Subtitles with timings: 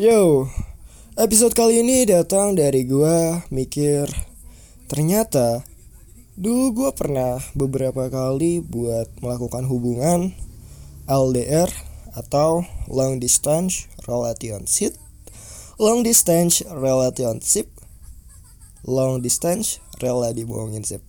[0.00, 0.48] Yo,
[1.20, 4.08] episode kali ini datang dari gua mikir
[4.88, 5.60] ternyata
[6.40, 10.32] dulu gua pernah beberapa kali buat melakukan hubungan
[11.04, 11.68] LDR
[12.16, 14.96] atau long distance relationship,
[15.76, 17.68] long distance relationship,
[18.88, 21.04] long distance relasi bohongin sip.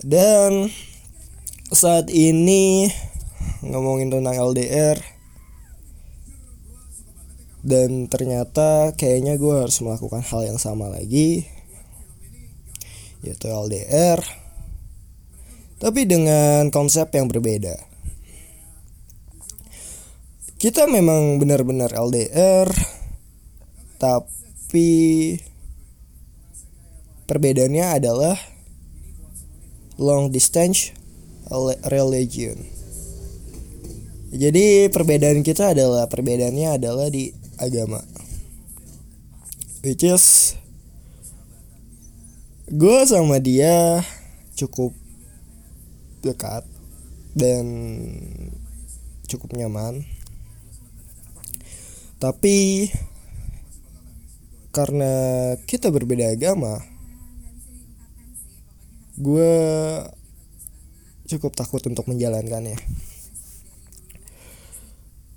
[0.00, 0.72] Dan
[1.68, 2.88] saat ini
[3.60, 5.17] ngomongin tentang LDR
[7.66, 11.46] dan ternyata kayaknya gue harus melakukan hal yang sama lagi
[13.22, 14.22] yaitu LDR
[15.78, 17.78] tapi dengan konsep yang berbeda.
[20.58, 22.66] Kita memang benar-benar LDR
[24.02, 24.90] tapi
[27.30, 28.34] perbedaannya adalah
[30.02, 30.90] long distance
[31.86, 32.58] religion.
[34.34, 38.02] Jadi perbedaan kita adalah perbedaannya adalah di agama.
[39.82, 40.54] Which is
[42.68, 44.02] gue sama dia
[44.58, 44.94] cukup
[46.22, 46.66] dekat
[47.34, 47.64] dan
[49.30, 50.02] cukup nyaman.
[52.18, 52.90] Tapi
[54.74, 55.12] karena
[55.66, 56.78] kita berbeda agama
[59.18, 59.54] gue
[61.26, 62.78] cukup takut untuk menjalankannya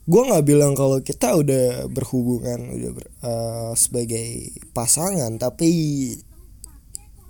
[0.09, 5.69] gue nggak bilang kalau kita udah berhubungan udah ber, uh, sebagai pasangan tapi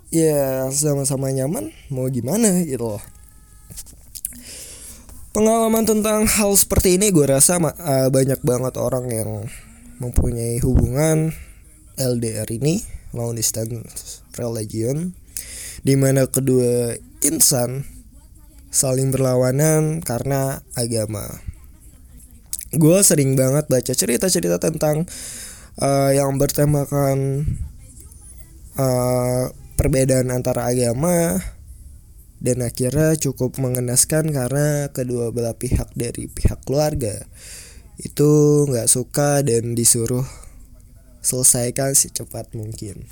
[0.08, 3.04] ya sama-sama nyaman mau gimana gitu loh.
[5.32, 9.30] Pengalaman tentang hal seperti ini gue rasa uh, banyak banget orang yang
[9.96, 11.32] mempunyai hubungan
[11.96, 15.12] LDR ini long distance religion
[15.84, 17.84] di mana kedua insan
[18.72, 21.51] saling berlawanan karena agama
[22.72, 25.04] gue sering banget baca cerita-cerita tentang
[25.76, 27.44] uh, yang bertemakan
[28.80, 31.40] uh, perbedaan antara agama
[32.42, 37.28] dan akhirnya cukup mengenaskan karena kedua belah pihak dari pihak keluarga
[38.00, 38.30] itu
[38.66, 40.26] nggak suka dan disuruh
[41.22, 43.06] selesaikan secepat mungkin.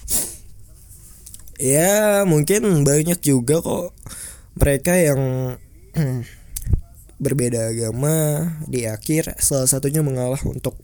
[1.60, 3.94] Ya mungkin banyak juga kok
[4.59, 5.20] mereka yang
[7.20, 10.81] berbeda agama di akhir salah satunya mengalah untuk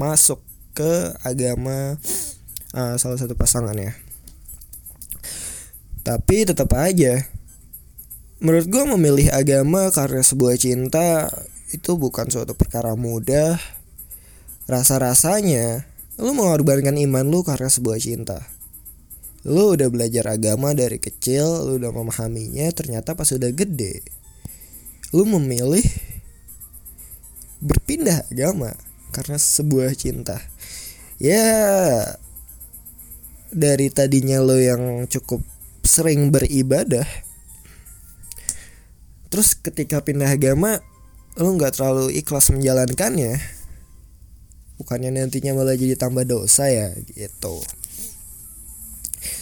[0.00, 0.40] masuk
[0.72, 2.00] ke agama
[2.72, 3.92] uh, salah satu pasangannya.
[6.00, 7.28] Tapi tetap aja
[8.40, 11.28] menurut gue memilih agama karena sebuah cinta
[11.76, 13.60] itu bukan suatu perkara mudah.
[14.64, 15.84] Rasa-rasanya
[16.16, 18.48] lu mengorbankan iman lu karena sebuah cinta.
[19.44, 24.19] Lu udah belajar agama dari kecil lu udah memahaminya ternyata pas udah gede
[25.10, 25.82] lu memilih
[27.58, 28.78] berpindah agama
[29.10, 30.38] karena sebuah cinta.
[31.20, 31.44] Ya
[33.50, 35.42] dari tadinya lo yang cukup
[35.82, 37.04] sering beribadah
[39.30, 40.78] terus ketika pindah agama
[41.38, 43.38] lo nggak terlalu ikhlas menjalankannya.
[44.80, 47.60] Bukannya nantinya malah jadi tambah dosa ya gitu.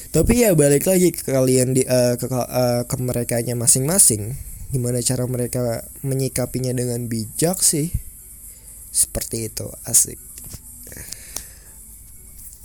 [0.09, 5.89] Tapi ya balik lagi ke kalian di uh, ke uh, ke masing-masing gimana cara mereka
[6.05, 7.89] menyikapinya dengan bijak sih?
[8.93, 10.21] Seperti itu asik.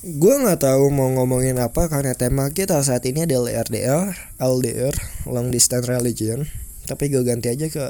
[0.03, 4.91] Gue nggak tahu mau ngomongin apa karena tema kita saat ini adalah RDR LDR
[5.31, 6.44] long distance religion.
[6.84, 7.86] Tapi gue ganti aja ke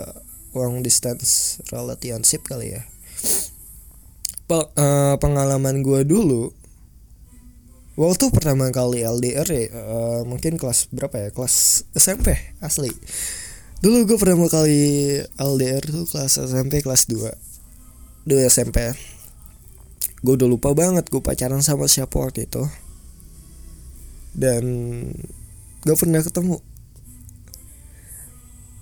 [0.54, 2.86] long distance relationship kali ya.
[4.54, 6.54] Uh, pengalaman gue dulu
[7.98, 11.30] waktu pertama kali LDR ya uh, mungkin kelas berapa ya?
[11.34, 12.94] Kelas SMP asli
[13.84, 14.80] Dulu gue pertama kali
[15.36, 17.20] LDR tuh kelas SMP kelas 2
[18.32, 18.80] 2 SMP
[20.24, 22.64] Gue udah lupa banget gue pacaran sama siapa waktu itu.
[24.32, 24.64] Dan
[25.84, 26.64] Gak pernah ketemu.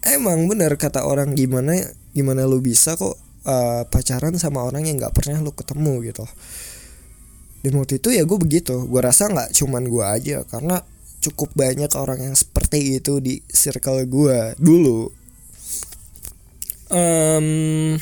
[0.05, 1.81] Emang bener kata orang gimana
[2.13, 3.17] Gimana lu bisa kok
[3.49, 6.13] uh, pacaran sama orang yang gak pernah lu ketemu?
[6.13, 6.29] gitu.
[7.65, 8.85] Dan waktu itu ya gue begitu.
[8.85, 10.77] Gue rasa gak cuman gue aja Karena
[11.21, 15.13] cukup banyak orang yang seperti itu di circle gue dulu.
[16.91, 17.95] Um,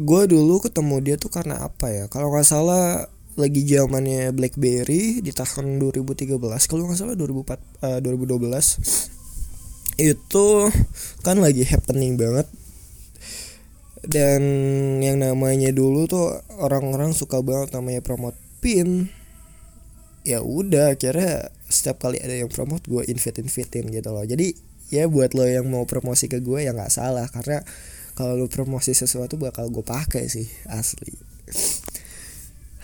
[0.00, 2.04] gue dulu ketemu dia tuh karena apa ya?
[2.08, 3.06] Kalau nggak salah
[3.38, 6.26] lagi zamannya BlackBerry di tahun 2013
[6.66, 10.46] kalau nggak salah 2004 uh, 2012 itu
[11.22, 12.48] kan lagi happening banget.
[13.98, 14.40] Dan
[15.04, 19.10] yang namanya dulu tuh orang-orang suka banget namanya promote pin
[20.28, 24.28] ya udah akhirnya setiap kali ada yang promote gue invite invitein gitu loh.
[24.28, 24.52] Jadi
[24.92, 27.24] ya buat lo yang mau promosi ke gue ya nggak salah.
[27.32, 27.64] Karena
[28.12, 31.16] kalau lu promosi sesuatu bakal gue pakai sih asli.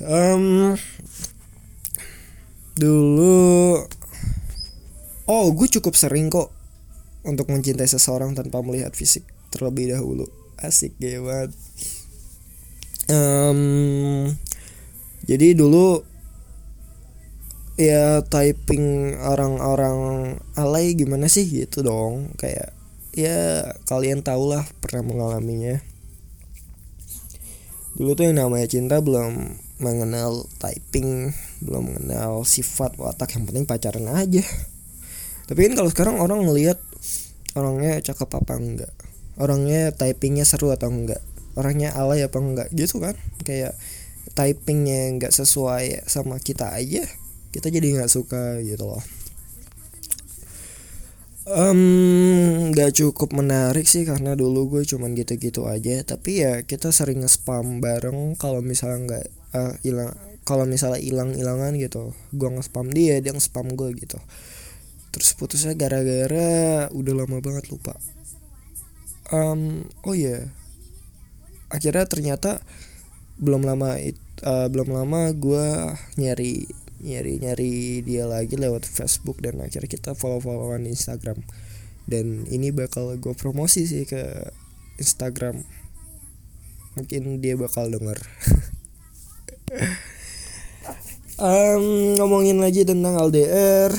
[0.01, 0.73] Um,
[2.81, 3.85] dulu
[5.29, 6.49] oh gue cukup sering kok
[7.29, 10.25] untuk mencintai seseorang tanpa melihat fisik terlebih dahulu.
[10.57, 11.53] Asik ya banget.
[13.05, 14.33] Um,
[15.29, 16.14] jadi dulu
[17.75, 19.99] ya typing orang-orang
[20.55, 21.47] alay gimana sih?
[21.47, 22.35] Gitu dong.
[22.39, 22.75] Kayak
[23.15, 25.83] ya kalian tau lah pernah mengalaminya.
[27.95, 34.07] Dulu tuh yang namanya cinta belum mengenal typing belum mengenal sifat watak yang penting pacaran
[34.11, 34.43] aja.
[35.45, 36.79] Tapi kan kalau sekarang orang ngelihat
[37.55, 38.93] orangnya cakep apa enggak?
[39.35, 41.23] Orangnya typingnya seru atau enggak?
[41.55, 42.71] Orangnya alay apa enggak?
[42.71, 43.15] Gitu kan?
[43.43, 43.79] Kayak
[44.35, 47.07] typingnya enggak sesuai sama kita aja
[47.55, 49.03] kita jadi nggak suka gitu loh.
[51.45, 56.03] Um, nggak cukup menarik sih karena dulu gue cuman gitu-gitu aja.
[56.03, 60.11] Tapi ya kita sering nge-spam bareng kalau misalnya nggak uh, hilang
[60.43, 64.19] kalau misalnya hilang-hilangan gitu gue nge-spam dia dia nge-spam gue gitu.
[65.15, 67.95] Terus putusnya gara-gara udah lama banget lupa.
[69.31, 70.43] Um, oh ya yeah.
[71.73, 72.61] akhirnya ternyata
[73.41, 75.67] belum lama it, uh, belum lama gue
[76.21, 81.39] nyari nyari nyari dia lagi lewat Facebook dan akhirnya kita follow followan di Instagram.
[82.09, 84.51] Dan ini bakal gue promosi sih ke
[84.97, 85.61] Instagram.
[86.97, 88.19] Mungkin dia bakal denger.
[91.35, 93.91] Um, ngomongin lagi tentang LDR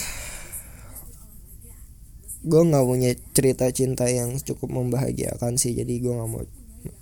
[2.46, 6.46] gue nggak punya cerita cinta yang cukup membahagiakan sih jadi gue nggak mau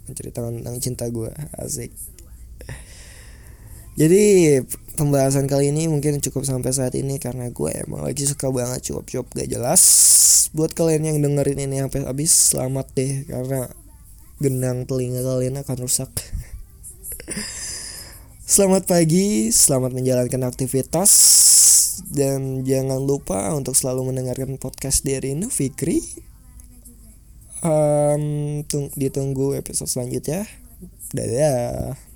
[0.08, 1.28] menceritakan tentang cinta gue
[1.60, 1.92] asik
[3.94, 4.24] jadi
[4.98, 9.30] pembahasan kali ini mungkin cukup sampai saat ini karena gue emang lagi suka banget cuap-cuap
[9.34, 9.82] gak jelas.
[10.54, 13.70] Buat kalian yang dengerin ini sampai habis selamat deh karena
[14.42, 16.10] genang telinga kalian akan rusak.
[18.54, 21.12] selamat pagi, selamat menjalankan aktivitas
[22.10, 26.02] dan jangan lupa untuk selalu mendengarkan podcast dari Rino Fikri.
[27.64, 30.44] Um, tung ditunggu episode selanjutnya.
[31.16, 32.13] Dadah.